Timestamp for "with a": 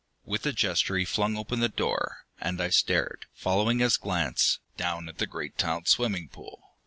0.25-0.51